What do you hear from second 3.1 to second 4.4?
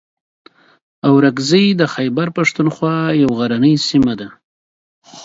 یوه غرنۍ سیمه ده.